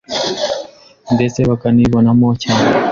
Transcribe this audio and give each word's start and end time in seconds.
ndetse 1.15 1.39
bakanibonamo 1.49 2.29
cyane 2.41 2.65